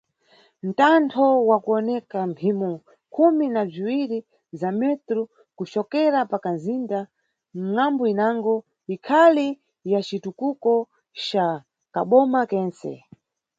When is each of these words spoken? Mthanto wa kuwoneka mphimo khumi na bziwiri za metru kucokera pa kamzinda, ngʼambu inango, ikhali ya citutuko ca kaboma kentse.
Mthanto 0.65 1.25
wa 1.49 1.57
kuwoneka 1.63 2.19
mphimo 2.31 2.71
khumi 3.13 3.45
na 3.55 3.61
bziwiri 3.69 4.19
za 4.59 4.69
metru 4.79 5.21
kucokera 5.57 6.19
pa 6.29 6.37
kamzinda, 6.43 6.99
ngʼambu 7.71 8.03
inango, 8.11 8.55
ikhali 8.95 9.47
ya 9.91 9.99
citutuko 10.07 10.73
ca 11.25 11.45
kaboma 11.93 12.41
kentse. 12.51 12.93